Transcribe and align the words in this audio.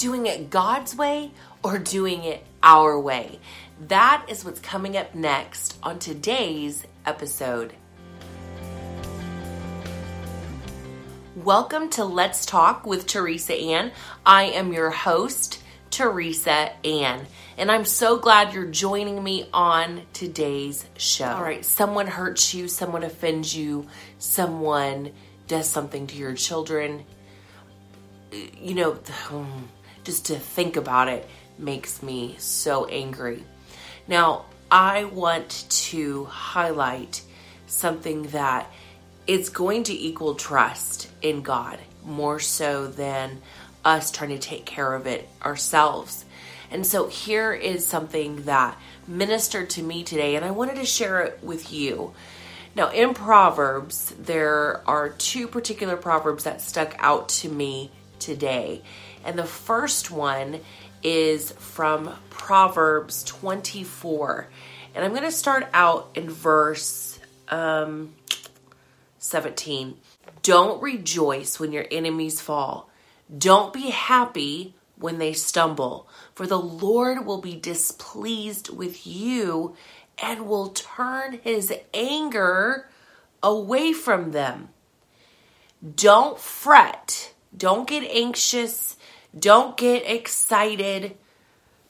doing 0.00 0.24
it 0.24 0.48
God's 0.48 0.96
way 0.96 1.30
or 1.62 1.76
doing 1.76 2.24
it 2.24 2.42
our 2.62 2.98
way? 2.98 3.38
That 3.88 4.24
is 4.30 4.46
what's 4.46 4.58
coming 4.58 4.96
up 4.96 5.14
next 5.14 5.76
on 5.82 5.98
today's 5.98 6.86
episode. 7.04 7.74
Welcome 11.36 11.90
to 11.90 12.06
Let's 12.06 12.46
Talk 12.46 12.86
with 12.86 13.06
Teresa 13.06 13.52
Ann. 13.52 13.92
I 14.24 14.44
am 14.44 14.72
your 14.72 14.88
host, 14.88 15.62
Teresa 15.90 16.72
Ann, 16.82 17.26
and 17.58 17.70
I'm 17.70 17.84
so 17.84 18.16
glad 18.16 18.54
you're 18.54 18.64
joining 18.64 19.22
me 19.22 19.50
on 19.52 20.00
today's 20.14 20.86
show. 20.96 21.26
All 21.26 21.42
right, 21.42 21.62
someone 21.62 22.06
hurts 22.06 22.54
you, 22.54 22.68
someone 22.68 23.02
offends 23.02 23.54
you, 23.54 23.86
someone 24.18 25.12
does 25.46 25.68
something 25.68 26.06
to 26.06 26.16
your 26.16 26.32
children. 26.32 27.04
You 28.32 28.74
know, 28.74 28.92
hmm. 28.92 29.64
Just 30.04 30.26
to 30.26 30.36
think 30.36 30.76
about 30.76 31.08
it 31.08 31.28
makes 31.58 32.02
me 32.02 32.36
so 32.38 32.86
angry. 32.86 33.44
Now, 34.08 34.46
I 34.70 35.04
want 35.04 35.66
to 35.68 36.24
highlight 36.26 37.22
something 37.66 38.22
that 38.28 38.70
it's 39.26 39.48
going 39.48 39.84
to 39.84 39.92
equal 39.92 40.34
trust 40.34 41.08
in 41.22 41.42
God 41.42 41.78
more 42.04 42.40
so 42.40 42.86
than 42.86 43.40
us 43.84 44.10
trying 44.10 44.30
to 44.30 44.38
take 44.38 44.64
care 44.64 44.94
of 44.94 45.06
it 45.06 45.28
ourselves. 45.42 46.24
And 46.70 46.86
so 46.86 47.08
here 47.08 47.52
is 47.52 47.86
something 47.86 48.44
that 48.44 48.78
ministered 49.06 49.70
to 49.70 49.82
me 49.82 50.04
today, 50.04 50.36
and 50.36 50.44
I 50.44 50.52
wanted 50.52 50.76
to 50.76 50.84
share 50.84 51.22
it 51.22 51.40
with 51.42 51.72
you. 51.72 52.14
Now, 52.76 52.90
in 52.90 53.14
Proverbs, 53.14 54.14
there 54.18 54.82
are 54.88 55.08
two 55.08 55.48
particular 55.48 55.96
Proverbs 55.96 56.44
that 56.44 56.60
stuck 56.60 56.94
out 56.98 57.28
to 57.40 57.48
me 57.48 57.90
today. 58.20 58.82
And 59.24 59.38
the 59.38 59.44
first 59.44 60.10
one 60.10 60.60
is 61.02 61.52
from 61.52 62.14
Proverbs 62.30 63.24
24. 63.24 64.48
And 64.94 65.04
I'm 65.04 65.12
going 65.12 65.22
to 65.22 65.30
start 65.30 65.68
out 65.72 66.10
in 66.14 66.28
verse 66.28 67.18
um, 67.48 68.14
17. 69.18 69.96
Don't 70.42 70.82
rejoice 70.82 71.60
when 71.60 71.72
your 71.72 71.86
enemies 71.90 72.40
fall. 72.40 72.90
Don't 73.36 73.72
be 73.72 73.90
happy 73.90 74.74
when 74.96 75.18
they 75.18 75.32
stumble, 75.32 76.08
for 76.34 76.46
the 76.46 76.60
Lord 76.60 77.24
will 77.24 77.40
be 77.40 77.56
displeased 77.56 78.68
with 78.68 79.06
you 79.06 79.74
and 80.22 80.46
will 80.46 80.68
turn 80.68 81.40
his 81.42 81.72
anger 81.94 82.90
away 83.42 83.92
from 83.92 84.32
them. 84.32 84.68
Don't 85.94 86.38
fret. 86.38 87.32
Don't 87.56 87.88
get 87.88 88.04
anxious. 88.04 88.96
Don't 89.38 89.76
get 89.76 90.10
excited 90.10 91.16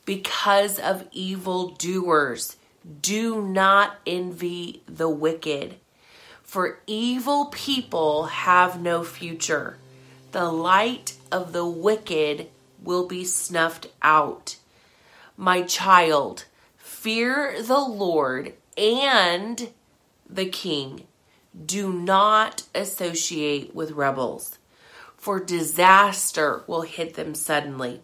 because 0.05 0.79
of 0.79 1.09
evil 1.13 1.69
doers. 1.71 2.57
Do 3.01 3.43
not 3.43 3.99
envy 4.07 4.83
the 4.87 5.09
wicked, 5.09 5.77
for 6.43 6.81
evil 6.87 7.47
people 7.47 8.25
have 8.25 8.81
no 8.81 9.05
future. 9.05 9.77
The 10.33 10.51
light 10.51 11.17
of 11.31 11.53
the 11.53 11.67
wicked 11.67 12.49
will 12.83 13.07
be 13.07 13.25
snuffed 13.25 13.89
out. 14.03 14.57
My 15.37 15.63
child, 15.63 16.45
fear 16.77 17.63
the 17.63 17.81
Lord 17.81 18.55
and 18.77 19.71
the 20.29 20.47
king. 20.47 21.07
Do 21.67 21.93
not 21.93 22.65
associate 22.75 23.75
with 23.75 23.93
rebels, 23.93 24.59
for 25.21 25.39
disaster 25.39 26.65
will 26.67 26.83
hit 26.83 27.15
them 27.15 27.35
suddenly. 27.35 28.01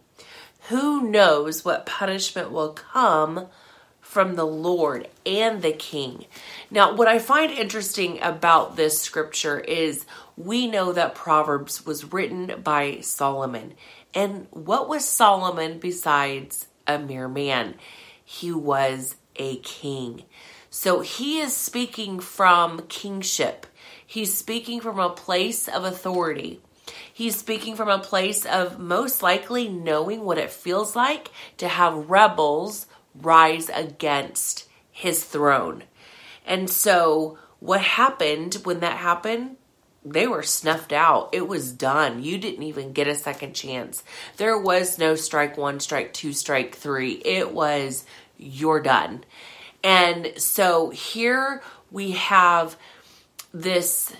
Who 0.68 1.08
knows 1.08 1.64
what 1.64 1.86
punishment 1.86 2.52
will 2.52 2.74
come 2.74 3.46
from 4.00 4.36
the 4.36 4.46
Lord 4.46 5.08
and 5.24 5.62
the 5.62 5.72
king? 5.72 6.26
Now, 6.70 6.94
what 6.94 7.08
I 7.08 7.18
find 7.18 7.50
interesting 7.50 8.20
about 8.20 8.76
this 8.76 9.00
scripture 9.00 9.58
is 9.58 10.04
we 10.36 10.66
know 10.66 10.92
that 10.92 11.14
Proverbs 11.14 11.86
was 11.86 12.12
written 12.12 12.60
by 12.62 13.00
Solomon. 13.00 13.74
And 14.12 14.46
what 14.50 14.86
was 14.86 15.04
Solomon 15.04 15.78
besides 15.78 16.66
a 16.86 16.98
mere 16.98 17.28
man? 17.28 17.76
He 18.22 18.52
was 18.52 19.16
a 19.36 19.56
king. 19.56 20.24
So 20.68 21.00
he 21.00 21.38
is 21.38 21.56
speaking 21.56 22.20
from 22.20 22.82
kingship. 22.88 23.66
He's 24.06 24.36
speaking 24.36 24.80
from 24.80 24.98
a 24.98 25.08
place 25.10 25.66
of 25.66 25.84
authority. 25.84 26.60
He's 27.12 27.36
speaking 27.36 27.76
from 27.76 27.88
a 27.88 27.98
place 27.98 28.44
of 28.44 28.78
most 28.78 29.22
likely 29.22 29.68
knowing 29.68 30.24
what 30.24 30.38
it 30.38 30.50
feels 30.50 30.94
like 30.94 31.30
to 31.58 31.68
have 31.68 32.10
rebels 32.10 32.86
rise 33.14 33.68
against 33.68 34.68
his 34.90 35.24
throne. 35.24 35.84
And 36.46 36.70
so, 36.70 37.38
what 37.58 37.80
happened 37.80 38.54
when 38.64 38.80
that 38.80 38.98
happened? 38.98 39.56
they 40.06 40.26
were 40.26 40.42
snuffed 40.42 40.92
out. 40.92 41.30
It 41.32 41.48
was 41.48 41.72
done. 41.72 42.22
You 42.22 42.38
didn't 42.38 42.62
even 42.62 42.92
get 42.92 43.08
a 43.08 43.14
second 43.14 43.54
chance. 43.54 44.04
There 44.36 44.56
was 44.56 44.98
no 44.98 45.16
strike 45.16 45.56
one, 45.56 45.80
strike 45.80 46.12
two, 46.12 46.32
strike 46.32 46.76
three. 46.76 47.12
It 47.12 47.52
was 47.52 48.04
you're 48.38 48.80
done. 48.80 49.24
And 49.82 50.32
so 50.36 50.90
here 50.90 51.62
we 51.90 52.12
have 52.12 52.76
this, 53.52 54.12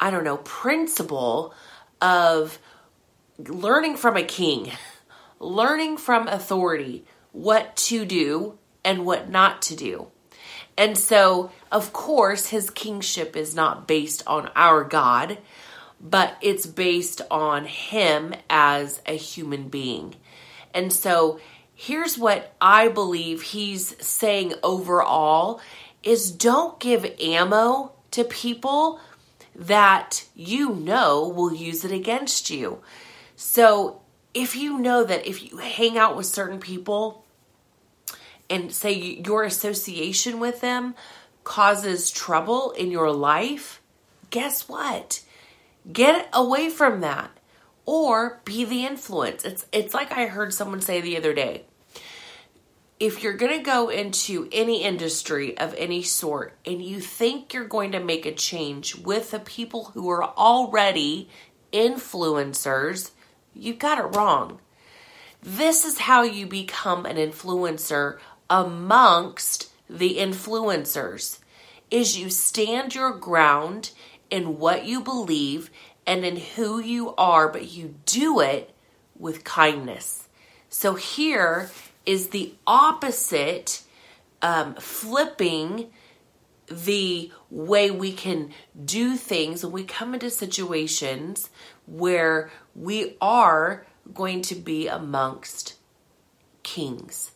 I 0.00 0.10
don't 0.10 0.24
know, 0.24 0.38
principle 0.38 1.54
of 2.00 2.58
learning 3.38 3.96
from 3.96 4.16
a 4.16 4.22
king, 4.22 4.72
learning 5.38 5.96
from 5.96 6.28
authority 6.28 7.04
what 7.32 7.76
to 7.76 8.04
do 8.04 8.58
and 8.84 9.04
what 9.04 9.30
not 9.30 9.62
to 9.62 9.76
do. 9.76 10.08
And 10.76 10.96
so, 10.96 11.50
of 11.72 11.92
course, 11.92 12.48
his 12.48 12.70
kingship 12.70 13.36
is 13.36 13.54
not 13.54 13.88
based 13.88 14.22
on 14.26 14.50
our 14.54 14.84
God, 14.84 15.38
but 16.00 16.36
it's 16.40 16.66
based 16.66 17.20
on 17.30 17.64
him 17.64 18.32
as 18.48 19.02
a 19.04 19.16
human 19.16 19.68
being. 19.68 20.14
And 20.72 20.92
so, 20.92 21.40
here's 21.74 22.16
what 22.16 22.54
I 22.60 22.88
believe 22.88 23.42
he's 23.42 23.96
saying 24.04 24.54
overall 24.62 25.60
is 26.02 26.30
don't 26.30 26.78
give 26.78 27.04
ammo 27.20 27.92
to 28.12 28.24
people 28.24 29.00
that 29.58 30.24
you 30.34 30.74
know 30.74 31.28
will 31.28 31.52
use 31.52 31.84
it 31.84 31.90
against 31.90 32.48
you. 32.48 32.80
So, 33.34 34.00
if 34.32 34.54
you 34.54 34.78
know 34.78 35.04
that 35.04 35.26
if 35.26 35.50
you 35.50 35.58
hang 35.58 35.98
out 35.98 36.16
with 36.16 36.26
certain 36.26 36.60
people 36.60 37.24
and 38.48 38.72
say 38.72 38.92
your 38.92 39.42
association 39.42 40.38
with 40.38 40.60
them 40.60 40.94
causes 41.42 42.10
trouble 42.10 42.70
in 42.72 42.90
your 42.90 43.10
life, 43.10 43.82
guess 44.30 44.68
what? 44.68 45.22
Get 45.92 46.28
away 46.32 46.68
from 46.68 47.00
that 47.00 47.30
or 47.84 48.40
be 48.44 48.64
the 48.64 48.84
influence. 48.84 49.44
It's 49.44 49.66
it's 49.72 49.94
like 49.94 50.12
I 50.12 50.26
heard 50.26 50.52
someone 50.52 50.80
say 50.80 51.00
the 51.00 51.16
other 51.16 51.32
day. 51.32 51.64
If 53.00 53.22
you're 53.22 53.34
going 53.34 53.56
to 53.56 53.64
go 53.64 53.90
into 53.90 54.48
any 54.50 54.82
industry 54.82 55.56
of 55.56 55.74
any 55.78 56.02
sort 56.02 56.54
and 56.66 56.82
you 56.82 57.00
think 57.00 57.54
you're 57.54 57.64
going 57.64 57.92
to 57.92 58.00
make 58.00 58.26
a 58.26 58.32
change 58.32 58.96
with 58.96 59.30
the 59.30 59.38
people 59.38 59.84
who 59.94 60.10
are 60.10 60.24
already 60.24 61.28
influencers, 61.72 63.12
you've 63.54 63.78
got 63.78 63.98
it 63.98 64.16
wrong. 64.16 64.58
This 65.40 65.84
is 65.84 65.98
how 65.98 66.22
you 66.22 66.46
become 66.46 67.06
an 67.06 67.16
influencer 67.16 68.18
amongst 68.50 69.70
the 69.88 70.16
influencers 70.16 71.38
is 71.90 72.18
you 72.18 72.28
stand 72.30 72.94
your 72.94 73.12
ground 73.12 73.92
in 74.30 74.58
what 74.58 74.84
you 74.84 75.00
believe 75.00 75.70
and 76.06 76.24
in 76.24 76.36
who 76.36 76.80
you 76.80 77.14
are, 77.16 77.48
but 77.48 77.70
you 77.70 77.94
do 78.06 78.40
it 78.40 78.74
with 79.16 79.44
kindness. 79.44 80.28
So 80.68 80.94
here 80.94 81.70
is 82.08 82.30
the 82.30 82.54
opposite, 82.66 83.82
um, 84.40 84.74
flipping 84.76 85.90
the 86.70 87.30
way 87.50 87.90
we 87.90 88.12
can 88.12 88.50
do 88.82 89.14
things 89.14 89.62
when 89.62 89.72
we 89.72 89.84
come 89.84 90.14
into 90.14 90.30
situations 90.30 91.50
where 91.86 92.50
we 92.74 93.14
are 93.20 93.86
going 94.14 94.40
to 94.40 94.54
be 94.54 94.88
amongst 94.88 95.74
kings 96.62 97.32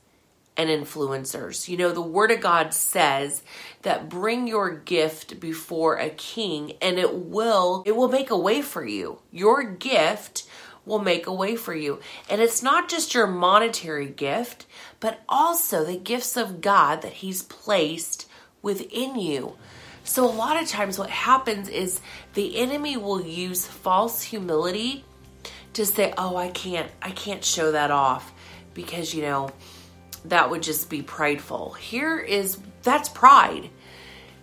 and 0.57 0.71
influencers. 0.71 1.69
You 1.69 1.77
know, 1.77 1.93
the 1.93 2.01
Word 2.01 2.31
of 2.31 2.41
God 2.41 2.73
says 2.73 3.43
that 3.83 4.09
bring 4.09 4.47
your 4.47 4.71
gift 4.71 5.39
before 5.39 5.97
a 5.97 6.09
king 6.09 6.73
and 6.81 6.99
it 6.99 7.15
will 7.15 7.83
it 7.85 7.95
will 7.95 8.09
make 8.09 8.31
a 8.31 8.39
way 8.39 8.63
for 8.63 8.87
you. 8.87 9.21
Your 9.31 9.63
gift 9.63 10.45
will 10.84 10.99
make 10.99 11.26
a 11.26 11.32
way 11.32 11.56
for 11.56 11.75
you. 11.75 12.00
And 12.29 12.40
it's 12.40 12.62
not 12.62 12.88
just 12.88 13.14
your 13.14 13.26
monetary 13.26 14.08
gift, 14.08 14.67
but 15.00 15.20
also 15.29 15.84
the 15.84 15.96
gifts 15.96 16.37
of 16.37 16.61
God 16.61 17.02
that 17.02 17.12
he's 17.14 17.43
placed 17.43 18.29
within 18.62 19.19
you. 19.19 19.56
So 20.05 20.25
a 20.25 20.31
lot 20.31 20.61
of 20.61 20.69
times 20.69 20.99
what 20.99 21.11
happens 21.11 21.69
is 21.69 22.00
the 22.34 22.56
enemy 22.56 22.96
will 22.96 23.23
use 23.23 23.67
false 23.67 24.23
humility 24.23 25.05
to 25.75 25.87
say, 25.87 26.12
"Oh, 26.19 26.37
I 26.37 26.49
can't 26.49 26.90
I 27.00 27.11
can't 27.11 27.44
show 27.44 27.73
that 27.73 27.90
off 27.90 28.32
because, 28.75 29.14
you 29.14 29.23
know, 29.23 29.50
that 30.25 30.50
would 30.50 30.62
just 30.62 30.90
be 30.90 31.02
prideful." 31.02 31.73
Here 31.75 32.19
is 32.19 32.58
that's 32.82 33.08
pride. 33.08 33.70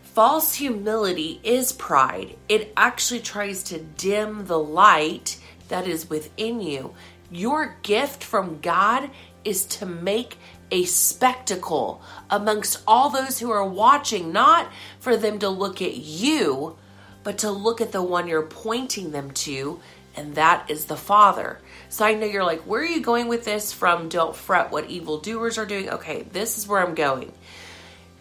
False 0.01 0.53
humility 0.53 1.39
is 1.44 1.71
pride. 1.74 2.38
It 2.47 2.74
actually 2.75 3.19
tries 3.19 3.63
to 3.63 3.80
dim 3.80 4.45
the 4.47 4.59
light 4.59 5.38
that 5.69 5.88
is 5.88 6.10
within 6.10 6.62
you. 6.62 6.94
Your 7.31 7.77
gift 7.81 8.24
from 8.24 8.60
God 8.60 9.10
is 9.44 9.66
to 9.66 9.86
make 9.86 10.38
a 10.71 10.83
spectacle 10.83 12.01
amongst 12.30 12.81
all 12.88 13.10
those 13.10 13.39
who 13.39 13.50
are 13.51 13.66
watching, 13.66 14.31
not 14.31 14.71
for 15.00 15.18
them 15.18 15.39
to 15.39 15.50
look 15.50 15.81
at 15.81 15.95
you, 15.95 16.77
but 17.24 17.39
to 17.39 17.51
look 17.51 17.81
at 17.81 17.92
the 17.92 18.04
one 18.04 18.27
you're 18.27 18.42
pointing 18.44 19.12
them 19.12 19.31
to, 19.31 19.80
and 20.16 20.36
that 20.36 20.69
is 20.69 20.86
the 20.86 20.95
Father. 20.95 21.60
So 21.89 22.06
I 22.06 22.13
know 22.13 22.25
you're 22.25 22.44
like, 22.44 22.62
where 22.62 22.81
are 22.81 22.86
you 22.86 23.01
going 23.01 23.27
with 23.27 23.45
this 23.45 23.74
from? 23.74 24.10
Don't 24.10 24.36
fret 24.36 24.72
what 24.72 24.89
evildoers 24.89 25.57
are 25.57 25.65
doing. 25.65 25.89
Okay, 25.89 26.24
this 26.24 26.57
is 26.57 26.68
where 26.68 26.86
I'm 26.86 26.95
going. 26.95 27.31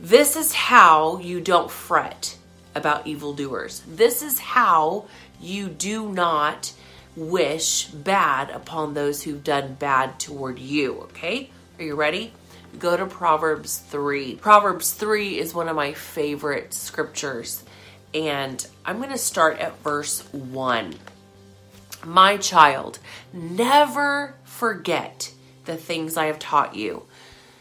This 0.00 0.36
is 0.36 0.54
how 0.54 1.18
you 1.18 1.40
don't 1.40 1.70
fret 1.70 2.36
about 2.74 3.06
evildoers. 3.06 3.82
This 3.86 4.22
is 4.22 4.38
how 4.38 5.06
you 5.40 5.68
do 5.68 6.12
not 6.12 6.72
wish 7.18 7.86
bad 7.86 8.50
upon 8.50 8.94
those 8.94 9.22
who've 9.22 9.42
done 9.42 9.74
bad 9.74 10.18
toward 10.20 10.58
you. 10.58 11.00
Okay? 11.02 11.50
Are 11.78 11.84
you 11.84 11.94
ready? 11.94 12.32
Go 12.78 12.96
to 12.96 13.06
Proverbs 13.06 13.78
3. 13.78 14.36
Proverbs 14.36 14.92
3 14.92 15.38
is 15.38 15.54
one 15.54 15.68
of 15.68 15.76
my 15.76 15.94
favorite 15.94 16.72
scriptures, 16.72 17.64
and 18.14 18.64
I'm 18.84 18.98
going 18.98 19.10
to 19.10 19.18
start 19.18 19.58
at 19.58 19.78
verse 19.82 20.22
1. 20.32 20.94
My 22.04 22.36
child, 22.36 23.00
never 23.32 24.34
forget 24.44 25.32
the 25.64 25.76
things 25.76 26.16
I 26.16 26.26
have 26.26 26.38
taught 26.38 26.76
you. 26.76 27.04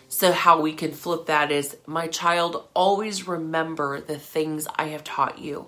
So, 0.09 0.31
how 0.31 0.62
we 0.62 0.74
can 0.74 0.92
flip 0.92 1.25
that 1.25 1.51
is, 1.51 1.77
my 1.86 2.07
child, 2.07 2.68
always 2.74 3.27
remember 3.27 4.00
the 4.00 4.19
things 4.19 4.68
I 4.75 4.86
have 4.89 5.04
taught 5.04 5.39
you. 5.39 5.68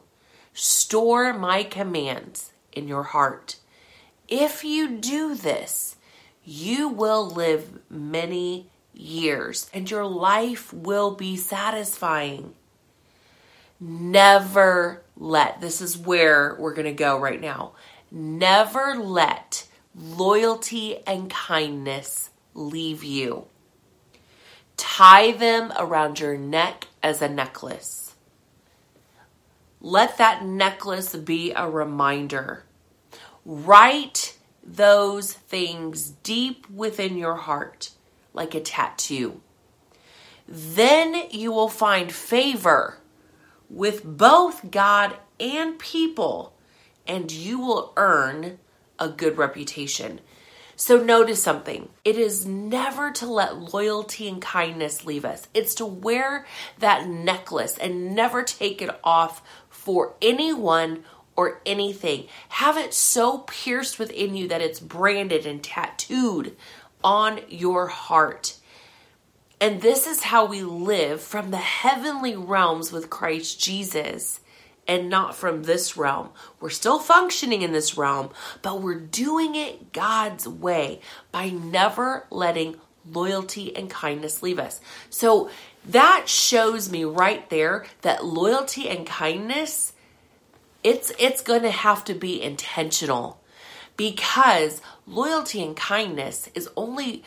Store 0.53 1.33
my 1.33 1.63
commands 1.63 2.51
in 2.71 2.87
your 2.87 3.03
heart. 3.03 3.57
If 4.29 4.63
you 4.63 4.87
do 4.87 5.33
this, 5.33 5.95
you 6.43 6.87
will 6.87 7.27
live 7.27 7.79
many 7.89 8.69
years 8.93 9.69
and 9.73 9.89
your 9.89 10.05
life 10.05 10.71
will 10.71 11.15
be 11.15 11.35
satisfying. 11.35 12.53
Never 13.79 15.01
let, 15.17 15.61
this 15.61 15.81
is 15.81 15.97
where 15.97 16.55
we're 16.59 16.75
going 16.75 16.85
to 16.85 16.93
go 16.93 17.19
right 17.19 17.41
now. 17.41 17.71
Never 18.11 18.95
let 18.95 19.65
loyalty 19.95 20.97
and 21.07 21.29
kindness 21.29 22.29
leave 22.53 23.03
you. 23.03 23.45
Tie 24.77 25.31
them 25.31 25.73
around 25.77 26.19
your 26.19 26.37
neck 26.37 26.87
as 27.01 27.21
a 27.21 27.29
necklace. 27.29 28.15
Let 29.81 30.17
that 30.17 30.45
necklace 30.45 31.15
be 31.15 31.51
a 31.53 31.69
reminder. 31.69 32.65
Write 33.51 34.37
those 34.63 35.33
things 35.33 36.11
deep 36.21 36.69
within 36.69 37.17
your 37.17 37.33
heart 37.33 37.89
like 38.31 38.53
a 38.53 38.59
tattoo. 38.59 39.41
Then 40.47 41.15
you 41.31 41.51
will 41.51 41.67
find 41.67 42.11
favor 42.11 42.99
with 43.67 44.03
both 44.03 44.69
God 44.69 45.17
and 45.39 45.79
people, 45.79 46.53
and 47.07 47.31
you 47.31 47.59
will 47.59 47.91
earn 47.97 48.59
a 48.99 49.09
good 49.09 49.39
reputation. 49.39 50.21
So, 50.75 51.03
notice 51.03 51.41
something. 51.41 51.89
It 52.05 52.19
is 52.19 52.45
never 52.45 53.09
to 53.13 53.25
let 53.25 53.57
loyalty 53.57 54.27
and 54.27 54.39
kindness 54.39 55.05
leave 55.05 55.25
us. 55.25 55.47
It's 55.55 55.73
to 55.75 55.87
wear 55.87 56.45
that 56.77 57.07
necklace 57.07 57.79
and 57.79 58.15
never 58.15 58.43
take 58.43 58.79
it 58.83 58.95
off 59.03 59.41
for 59.69 60.13
anyone 60.21 61.03
or 61.39 61.61
anything. 61.65 62.27
Have 62.49 62.75
it 62.75 62.93
so 62.93 63.37
pierced 63.37 63.97
within 63.97 64.35
you 64.35 64.45
that 64.49 64.59
it's 64.59 64.81
branded 64.81 65.45
and 65.45 65.63
tattooed 65.63 66.57
on 67.01 67.39
your 67.47 67.87
heart. 67.87 68.57
And 69.61 69.81
this 69.81 70.05
is 70.05 70.23
how 70.23 70.43
we 70.43 70.63
live 70.63 71.21
from 71.21 71.51
the 71.51 71.55
heavenly 71.55 72.35
realms 72.35 72.91
with 72.91 73.09
Christ 73.09 73.57
Jesus 73.57 74.41
and 74.85 75.09
not 75.09 75.33
from 75.33 75.63
this 75.63 75.95
realm. 75.95 76.31
We're 76.59 76.71
still 76.71 76.99
functioning 76.99 77.61
in 77.61 77.71
this 77.71 77.97
realm, 77.97 78.31
but 78.61 78.81
we're 78.81 78.99
doing 78.99 79.55
it 79.55 79.93
God's 79.93 80.45
way 80.45 80.99
by 81.31 81.51
never 81.51 82.27
letting 82.29 82.75
loyalty 83.09 83.73
and 83.77 83.89
kindness 83.89 84.43
leave 84.43 84.59
us. 84.59 84.81
So 85.09 85.49
that 85.87 86.27
shows 86.27 86.91
me 86.91 87.05
right 87.05 87.49
there 87.49 87.85
that 88.01 88.25
loyalty 88.25 88.89
and 88.89 89.07
kindness 89.07 89.93
it's 90.83 91.11
it's 91.19 91.41
going 91.41 91.63
to 91.63 91.71
have 91.71 92.03
to 92.05 92.13
be 92.13 92.41
intentional 92.41 93.41
because 93.97 94.81
loyalty 95.05 95.63
and 95.63 95.75
kindness 95.75 96.49
is 96.55 96.69
only 96.77 97.23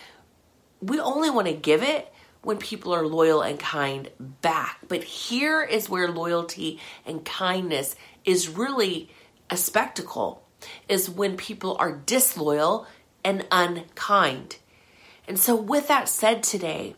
we 0.81 0.99
only 0.99 1.31
want 1.31 1.47
to 1.47 1.53
give 1.53 1.83
it 1.83 2.13
when 2.43 2.59
people 2.59 2.93
are 2.93 3.07
loyal 3.07 3.41
and 3.41 3.59
kind 3.59 4.11
back. 4.19 4.79
But 4.89 5.05
here 5.05 5.63
is 5.63 5.89
where 5.89 6.09
loyalty 6.09 6.81
and 7.07 7.25
kindness 7.25 7.95
is 8.25 8.49
really 8.49 9.11
a 9.49 9.57
spectacle 9.57 10.43
is 10.89 11.09
when 11.09 11.37
people 11.37 11.77
are 11.79 11.93
disloyal 11.93 12.87
and 13.25 13.47
unkind. 13.53 14.57
And 15.29 15.39
so 15.39 15.55
with 15.55 15.89
that 15.89 16.09
said 16.09 16.43
today, 16.43 16.97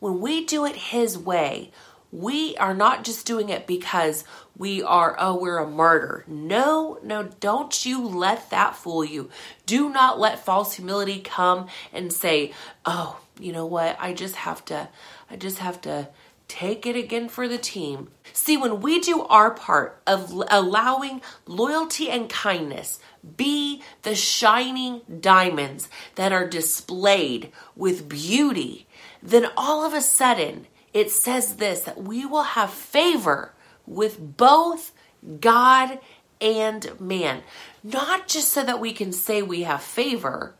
when 0.00 0.20
we 0.20 0.44
do 0.44 0.66
it 0.66 0.76
his 0.76 1.16
way, 1.16 1.70
we 2.14 2.56
are 2.58 2.74
not 2.74 3.02
just 3.02 3.26
doing 3.26 3.48
it 3.48 3.66
because 3.66 4.22
we 4.56 4.84
are, 4.84 5.16
oh, 5.18 5.36
we're 5.36 5.58
a 5.58 5.68
martyr. 5.68 6.24
No, 6.28 7.00
no, 7.02 7.24
don't 7.40 7.84
you 7.84 8.06
let 8.06 8.50
that 8.50 8.76
fool 8.76 9.04
you. 9.04 9.30
Do 9.66 9.90
not 9.90 10.20
let 10.20 10.44
false 10.44 10.74
humility 10.74 11.18
come 11.18 11.66
and 11.92 12.12
say, 12.12 12.52
oh, 12.86 13.18
you 13.40 13.52
know 13.52 13.66
what? 13.66 13.96
I 13.98 14.12
just 14.12 14.36
have 14.36 14.64
to, 14.66 14.88
I 15.28 15.34
just 15.34 15.58
have 15.58 15.80
to 15.80 16.08
take 16.46 16.86
it 16.86 16.94
again 16.94 17.28
for 17.28 17.48
the 17.48 17.58
team. 17.58 18.12
See, 18.32 18.56
when 18.56 18.80
we 18.80 19.00
do 19.00 19.22
our 19.22 19.50
part 19.50 20.00
of 20.06 20.40
allowing 20.48 21.20
loyalty 21.46 22.10
and 22.10 22.28
kindness 22.28 23.00
be 23.36 23.82
the 24.02 24.14
shining 24.14 25.00
diamonds 25.20 25.88
that 26.14 26.30
are 26.30 26.46
displayed 26.46 27.50
with 27.74 28.08
beauty, 28.08 28.86
then 29.20 29.48
all 29.56 29.84
of 29.84 29.94
a 29.94 30.00
sudden, 30.00 30.68
it 30.94 31.10
says 31.10 31.56
this 31.56 31.80
that 31.80 32.02
we 32.02 32.24
will 32.24 32.44
have 32.44 32.70
favor 32.70 33.52
with 33.86 34.36
both 34.36 34.92
God 35.40 35.98
and 36.40 36.98
man. 37.00 37.42
Not 37.82 38.28
just 38.28 38.52
so 38.52 38.62
that 38.62 38.80
we 38.80 38.92
can 38.92 39.12
say 39.12 39.42
we 39.42 39.64
have 39.64 39.82
favor, 39.82 40.54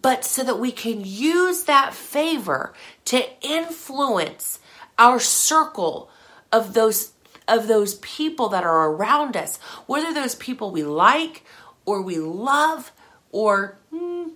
but 0.00 0.24
so 0.24 0.44
that 0.44 0.60
we 0.60 0.70
can 0.70 1.02
use 1.04 1.64
that 1.64 1.94
favor 1.94 2.74
to 3.06 3.24
influence 3.40 4.60
our 4.98 5.18
circle 5.18 6.10
of 6.52 6.74
those 6.74 7.12
of 7.48 7.66
those 7.66 7.94
people 7.96 8.48
that 8.50 8.62
are 8.62 8.90
around 8.90 9.36
us, 9.36 9.56
whether 9.86 10.14
those 10.14 10.36
people 10.36 10.70
we 10.70 10.84
like 10.84 11.44
or 11.84 12.00
we 12.00 12.16
love 12.16 12.92
or 13.32 13.78
hmm, 13.90 14.28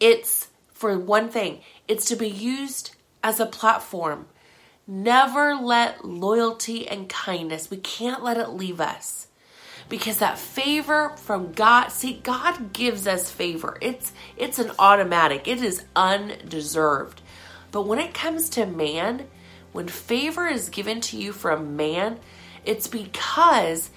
it's 0.00 0.48
for 0.72 0.98
one 0.98 1.28
thing, 1.28 1.60
it's 1.86 2.06
to 2.06 2.16
be 2.16 2.28
used 2.28 2.95
as 3.26 3.40
a 3.40 3.46
platform. 3.46 4.24
Never 4.86 5.56
let 5.56 6.04
loyalty 6.04 6.86
and 6.86 7.08
kindness, 7.08 7.68
we 7.68 7.76
can't 7.78 8.22
let 8.22 8.36
it 8.36 8.50
leave 8.50 8.80
us. 8.80 9.26
Because 9.88 10.18
that 10.18 10.38
favor 10.38 11.10
from 11.16 11.50
God, 11.52 11.88
see, 11.88 12.20
God 12.22 12.72
gives 12.72 13.04
us 13.06 13.30
favor. 13.30 13.78
It's 13.80 14.12
it's 14.36 14.60
an 14.60 14.70
automatic. 14.78 15.48
It 15.48 15.60
is 15.60 15.84
undeserved. 15.96 17.20
But 17.72 17.82
when 17.82 17.98
it 17.98 18.14
comes 18.14 18.48
to 18.50 18.64
man, 18.64 19.26
when 19.72 19.88
favor 19.88 20.46
is 20.46 20.68
given 20.68 21.00
to 21.02 21.16
you 21.16 21.32
from 21.32 21.76
man, 21.76 22.20
it's 22.64 22.86
because 22.86 23.90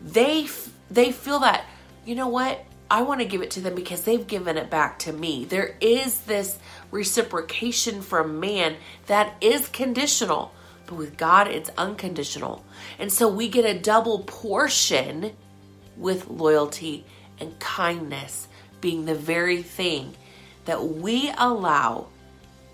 they 0.00 0.48
they 0.90 1.12
feel 1.12 1.38
that, 1.40 1.64
you 2.04 2.16
know 2.16 2.28
what? 2.28 2.64
I 2.92 3.00
want 3.00 3.20
to 3.20 3.26
give 3.26 3.40
it 3.40 3.52
to 3.52 3.60
them 3.62 3.74
because 3.74 4.02
they've 4.02 4.26
given 4.26 4.58
it 4.58 4.68
back 4.68 4.98
to 5.00 5.14
me. 5.14 5.46
There 5.46 5.76
is 5.80 6.20
this 6.20 6.58
reciprocation 6.90 8.02
from 8.02 8.38
man 8.38 8.76
that 9.06 9.34
is 9.40 9.66
conditional, 9.68 10.52
but 10.84 10.96
with 10.96 11.16
God, 11.16 11.48
it's 11.48 11.70
unconditional. 11.78 12.62
And 12.98 13.10
so 13.10 13.28
we 13.28 13.48
get 13.48 13.64
a 13.64 13.78
double 13.78 14.24
portion 14.24 15.32
with 15.96 16.28
loyalty 16.28 17.06
and 17.40 17.58
kindness 17.58 18.46
being 18.82 19.06
the 19.06 19.14
very 19.14 19.62
thing 19.62 20.14
that 20.66 20.86
we 20.86 21.32
allow 21.38 22.08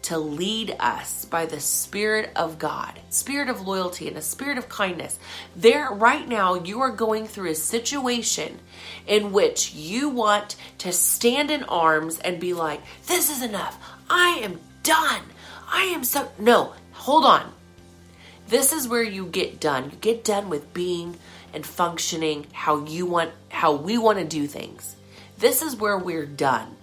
to 0.02 0.18
lead 0.18 0.76
us 0.78 1.24
by 1.24 1.46
the 1.46 1.60
Spirit 1.60 2.30
of 2.36 2.58
God, 2.58 2.98
Spirit 3.10 3.48
of 3.48 3.66
loyalty, 3.66 4.08
and 4.08 4.16
a 4.16 4.22
Spirit 4.22 4.58
of 4.58 4.68
kindness. 4.68 5.18
There, 5.56 5.90
right 5.90 6.26
now, 6.26 6.54
you 6.54 6.80
are 6.80 6.90
going 6.90 7.26
through 7.26 7.50
a 7.50 7.54
situation 7.54 8.58
in 9.06 9.32
which 9.32 9.74
you 9.74 10.08
want 10.08 10.56
to 10.78 10.92
stand 10.92 11.50
in 11.50 11.64
arms 11.64 12.18
and 12.18 12.40
be 12.40 12.54
like, 12.54 12.80
This 13.06 13.30
is 13.30 13.42
enough. 13.42 13.78
I 14.08 14.40
am 14.42 14.60
done. 14.82 15.22
I 15.70 15.84
am 15.84 16.04
so. 16.04 16.30
No, 16.38 16.74
hold 16.92 17.24
on. 17.24 17.52
This 18.48 18.72
is 18.72 18.88
where 18.88 19.02
you 19.02 19.26
get 19.26 19.60
done. 19.60 19.90
You 19.90 19.96
get 19.98 20.24
done 20.24 20.48
with 20.48 20.72
being 20.72 21.16
and 21.52 21.66
functioning 21.66 22.46
how 22.52 22.84
you 22.84 23.04
want, 23.04 23.32
how 23.50 23.74
we 23.74 23.98
want 23.98 24.18
to 24.18 24.24
do 24.24 24.46
things. 24.46 24.96
This 25.38 25.60
is 25.60 25.76
where 25.76 25.98
we're 25.98 26.26
done. 26.26 26.76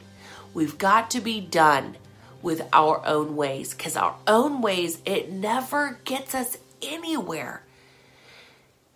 We've 0.53 0.77
got 0.77 1.11
to 1.11 1.19
be 1.19 1.41
done 1.41 1.97
with 2.41 2.67
our 2.73 3.05
own 3.05 3.35
ways 3.35 3.73
because 3.73 3.95
our 3.95 4.15
own 4.27 4.61
ways, 4.61 4.99
it 5.05 5.31
never 5.31 5.99
gets 6.03 6.35
us 6.35 6.57
anywhere. 6.81 7.63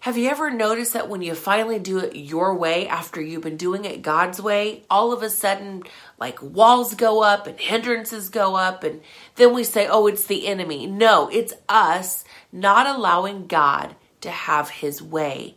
Have 0.03 0.17
you 0.17 0.29
ever 0.29 0.49
noticed 0.49 0.93
that 0.93 1.09
when 1.09 1.21
you 1.21 1.35
finally 1.35 1.77
do 1.77 1.97
it 1.99 2.15
your 2.15 2.55
way 2.55 2.87
after 2.87 3.21
you've 3.21 3.43
been 3.43 3.57
doing 3.57 3.83
it 3.83 4.01
God's 4.01 4.41
way, 4.41 4.83
all 4.89 5.11
of 5.11 5.21
a 5.21 5.29
sudden, 5.29 5.83
like 6.17 6.41
walls 6.41 6.95
go 6.95 7.21
up 7.21 7.47
and 7.47 7.59
hindrances 7.59 8.29
go 8.29 8.55
up, 8.55 8.85
and 8.85 9.01
then 9.35 9.53
we 9.53 9.65
say, 9.65 9.87
oh, 9.87 10.07
it's 10.07 10.23
the 10.23 10.47
enemy. 10.47 10.87
No, 10.87 11.27
it's 11.29 11.53
us 11.67 12.23
not 12.49 12.87
allowing 12.87 13.47
God 13.47 13.95
to 14.21 14.31
have 14.31 14.69
his 14.69 15.01
way. 15.01 15.55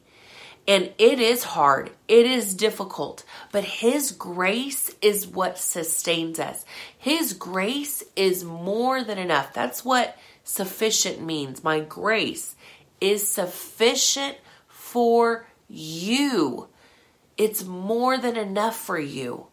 And 0.67 0.93
it 0.97 1.19
is 1.19 1.43
hard, 1.43 1.91
it 2.07 2.25
is 2.25 2.55
difficult, 2.55 3.25
but 3.51 3.65
His 3.65 4.13
grace 4.13 4.95
is 5.03 5.27
what 5.27 5.59
sustains 5.59 6.39
us. 6.39 6.65
His 6.97 7.33
grace 7.33 8.05
is 8.15 8.45
more 8.45 9.03
than 9.03 9.19
enough. 9.19 9.53
That's 9.53 9.85
what 9.85 10.17
sufficient 10.45 11.21
means. 11.21 11.65
My 11.65 11.81
grace 11.81 12.55
is 13.01 13.27
sufficient 13.27 14.37
for 14.69 15.47
you, 15.69 16.69
it's 17.37 17.65
more 17.65 18.19
than 18.19 18.37
enough 18.37 18.77
for 18.77 18.99
you. 18.99 19.47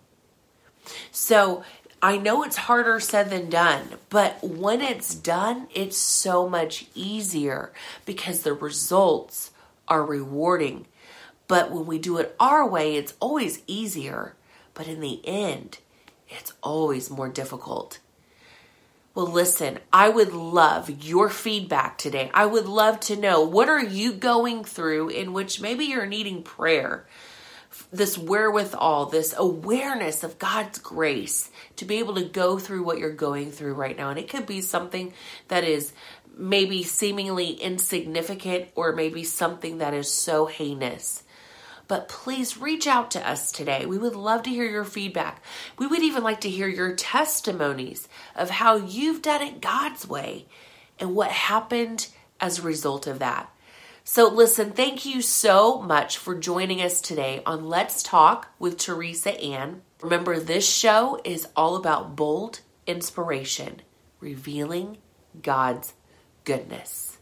So, 1.11 1.63
I 2.01 2.17
know 2.17 2.43
it's 2.43 2.55
harder 2.55 2.99
said 2.99 3.29
than 3.29 3.49
done, 3.49 3.83
but 4.09 4.41
when 4.43 4.81
it's 4.81 5.13
done, 5.13 5.67
it's 5.73 5.97
so 5.97 6.47
much 6.47 6.87
easier 6.95 7.73
because 8.05 8.41
the 8.41 8.53
results 8.53 9.51
are 9.87 10.05
rewarding 10.05 10.85
but 11.49 11.71
when 11.71 11.87
we 11.87 11.97
do 11.97 12.17
it 12.19 12.35
our 12.39 12.65
way, 12.65 12.95
it's 12.95 13.15
always 13.19 13.63
easier. 13.65 14.35
But 14.75 14.87
in 14.87 15.01
the 15.01 15.19
end, 15.27 15.79
it's 16.29 16.53
always 16.61 17.09
more 17.09 17.27
difficult. 17.27 17.99
Well, 19.15 19.25
listen, 19.25 19.79
I 19.91 20.09
would 20.09 20.31
love 20.31 21.03
your 21.03 21.27
feedback 21.27 21.97
today. 21.97 22.29
I 22.35 22.45
would 22.45 22.67
love 22.67 22.99
to 23.01 23.15
know 23.15 23.41
what 23.41 23.67
are 23.67 23.83
you 23.83 24.13
going 24.13 24.63
through 24.63 25.09
in 25.09 25.33
which 25.33 25.59
maybe 25.59 25.85
you're 25.85 26.05
needing 26.05 26.43
prayer. 26.43 27.07
This 27.91 28.15
wherewithal, 28.15 29.07
this 29.07 29.33
awareness 29.35 30.23
of 30.23 30.37
God's 30.37 30.77
grace 30.77 31.49
to 31.77 31.85
be 31.85 31.97
able 31.97 32.13
to 32.13 32.25
go 32.25 32.59
through 32.59 32.83
what 32.83 32.99
you're 32.99 33.11
going 33.11 33.51
through 33.51 33.73
right 33.73 33.97
now. 33.97 34.11
And 34.11 34.19
it 34.19 34.29
could 34.29 34.45
be 34.45 34.61
something 34.61 35.13
that 35.47 35.63
is 35.63 35.93
maybe 36.37 36.83
seemingly 36.83 37.53
insignificant 37.53 38.69
or 38.75 38.93
maybe 38.93 39.23
something 39.23 39.79
that 39.79 39.95
is 39.95 40.11
so 40.11 40.45
heinous 40.45 41.23
but 41.89 42.07
please 42.07 42.57
reach 42.57 42.87
out 42.87 43.11
to 43.11 43.29
us 43.29 43.51
today. 43.51 43.85
We 43.85 43.97
would 43.97 44.15
love 44.15 44.43
to 44.43 44.49
hear 44.51 44.63
your 44.63 44.85
feedback. 44.85 45.43
We 45.77 45.87
would 45.87 46.03
even 46.03 46.23
like 46.23 46.39
to 46.41 46.49
hear 46.49 46.67
your 46.67 46.95
testimonies 46.95 48.07
of 48.35 48.51
how 48.51 48.77
you've 48.77 49.23
done 49.23 49.41
it 49.41 49.59
God's 49.59 50.07
way 50.07 50.45
and 50.99 51.15
what 51.15 51.31
happened 51.31 52.07
as 52.39 52.59
a 52.59 52.61
result 52.61 53.07
of 53.07 53.19
that. 53.19 53.51
So, 54.03 54.27
listen, 54.27 54.71
thank 54.71 55.05
you 55.05 55.21
so 55.21 55.81
much 55.81 56.17
for 56.17 56.35
joining 56.35 56.81
us 56.81 57.01
today 57.01 57.41
on 57.45 57.65
Let's 57.65 58.01
Talk 58.01 58.47
with 58.59 58.77
Teresa 58.77 59.39
Ann. 59.39 59.81
Remember, 60.01 60.39
this 60.39 60.67
show 60.67 61.19
is 61.23 61.47
all 61.55 61.75
about 61.75 62.15
bold 62.15 62.61
inspiration, 62.87 63.81
revealing 64.19 64.97
God's 65.41 65.93
goodness. 66.43 67.18